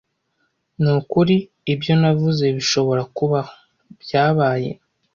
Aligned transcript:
Nukuri 0.81 1.35
ibyo 1.73 1.93
navuze 2.01 2.45
bishobora 2.57 3.01
kubaho, 3.15 3.53
byabaye. 4.01 4.71